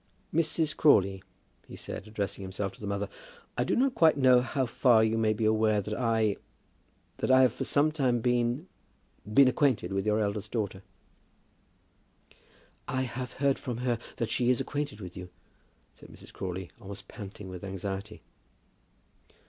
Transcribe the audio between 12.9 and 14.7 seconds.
have heard from her that she is